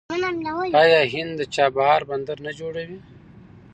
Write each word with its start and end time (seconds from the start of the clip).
آیا 0.81 1.01
هند 1.13 1.31
د 1.39 1.41
چابهار 1.55 2.01
بندر 2.09 2.37
نه 2.45 2.51
جوړوي؟ 2.59 2.99